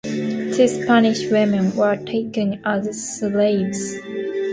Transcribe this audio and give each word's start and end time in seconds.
Two 0.55 0.67
Spanish 0.67 1.29
women 1.29 1.75
were 1.75 1.95
taken 1.95 2.59
as 2.65 3.19
slaves. 3.19 3.97